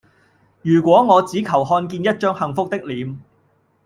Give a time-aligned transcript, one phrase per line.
[0.63, 3.19] 如果我只求看見一張幸福的臉